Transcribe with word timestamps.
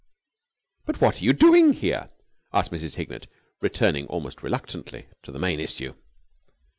"But 0.87 0.99
what 0.99 1.21
are 1.21 1.23
you 1.23 1.31
doing 1.31 1.73
here?" 1.73 2.09
asked 2.51 2.71
Mrs. 2.71 2.95
Hignett, 2.95 3.27
returning 3.61 4.07
almost 4.07 4.41
reluctantly 4.41 5.05
to 5.21 5.31
the 5.31 5.37
main 5.37 5.59
issue. 5.59 5.93